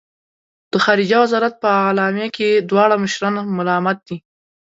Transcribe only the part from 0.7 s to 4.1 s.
د خارجه وزارت په اعلامیه کې دواړه مشران ملامت